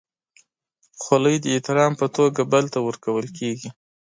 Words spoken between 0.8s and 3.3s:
خولۍ د احترام په توګه بل ته ورکول